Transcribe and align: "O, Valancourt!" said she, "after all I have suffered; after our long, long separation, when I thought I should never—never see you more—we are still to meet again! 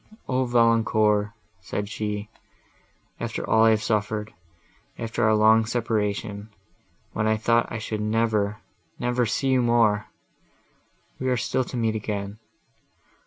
"O, 0.27 0.45
Valancourt!" 0.45 1.29
said 1.59 1.87
she, 1.87 2.27
"after 3.19 3.47
all 3.47 3.65
I 3.65 3.69
have 3.69 3.83
suffered; 3.83 4.33
after 4.97 5.23
our 5.25 5.35
long, 5.35 5.57
long 5.57 5.65
separation, 5.67 6.49
when 7.13 7.27
I 7.27 7.37
thought 7.37 7.71
I 7.71 7.77
should 7.77 8.01
never—never 8.01 9.25
see 9.27 9.49
you 9.49 9.61
more—we 9.61 11.29
are 11.29 11.37
still 11.37 11.63
to 11.65 11.77
meet 11.77 11.93
again! 11.93 12.39